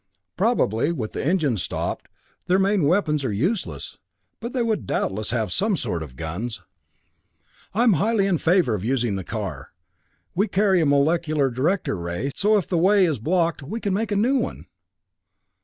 [0.35, 2.07] Probably, with the engines stopped,
[2.47, 3.99] their main weapons are useless,
[4.39, 6.63] but they would doubtless have some sort of guns.
[7.75, 9.73] I'm highly in favor of using the car.
[10.33, 14.11] We carry a molecular director ray, so if the way is blocked, we can make
[14.11, 14.65] a new one."